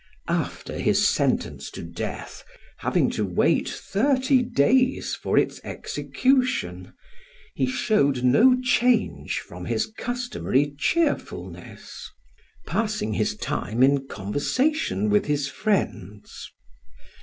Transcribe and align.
After 0.29 0.79
his 0.79 1.07
sentence 1.07 1.69
to 1.69 1.83
death, 1.83 2.43
having 2.77 3.11
to 3.11 3.23
wait 3.23 3.69
thirty 3.69 4.41
days 4.41 5.13
for 5.13 5.37
its 5.37 5.61
execution, 5.63 6.93
he 7.53 7.67
showed 7.67 8.23
no 8.23 8.59
change 8.61 9.41
from 9.41 9.65
his 9.65 9.85
customary 9.85 10.73
cheerfulness, 10.75 12.09
passing 12.65 13.13
his 13.13 13.35
time 13.37 13.83
in 13.83 14.07
conversation 14.07 15.07
with 15.07 15.27
his 15.27 15.47
friends. 15.47 16.49